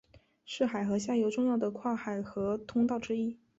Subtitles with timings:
[0.45, 3.37] 是海河下游重要的跨海河通道之一。